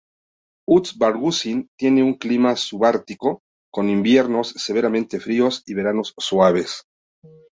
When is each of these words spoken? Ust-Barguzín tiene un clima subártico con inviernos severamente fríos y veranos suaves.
Ust-Barguzín 0.67 1.69
tiene 1.77 2.01
un 2.01 2.15
clima 2.15 2.55
subártico 2.55 3.41
con 3.71 3.87
inviernos 3.87 4.47
severamente 4.53 5.19
fríos 5.19 5.61
y 5.67 5.75
veranos 5.75 6.15
suaves. 6.17 6.87